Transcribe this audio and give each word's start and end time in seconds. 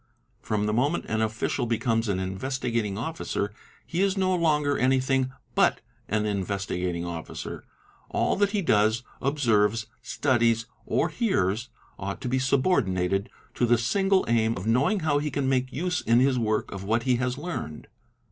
From 0.41 0.65
the 0.65 0.73
moment 0.73 1.05
an 1.07 1.21
official 1.21 1.67
becomes 1.67 2.09
an 2.09 2.17
Investigat 2.19 2.85
ing 2.85 2.97
Officer, 2.97 3.53
he 3.85 4.01
is 4.01 4.17
no 4.17 4.33
longer 4.33 4.75
anything 4.75 5.31
but 5.53 5.81
an 6.07 6.25
Investigating 6.25 7.05
Officer. 7.05 7.63
All 8.09 8.35
that 8.37 8.49
he 8.49 8.63
does, 8.63 9.03
observes, 9.21 9.85
studies, 10.01 10.65
or 10.87 11.09
hears, 11.09 11.69
ought 11.99 12.19
to 12.21 12.27
be 12.27 12.39
subordinated 12.39 13.29
to 13.53 13.67
the 13.67 13.77
single 13.77 14.25
aim 14.27 14.53
of 14.57 14.65
knoWing 14.65 15.03
how 15.03 15.19
he 15.19 15.29
can 15.29 15.47
make 15.47 15.71
use 15.71 16.01
in 16.01 16.19
his 16.19 16.39
work 16.39 16.71
of 16.71 16.83
what 16.83 17.03
he 17.03 17.17
has 17.17 17.35
rned. 17.35 17.85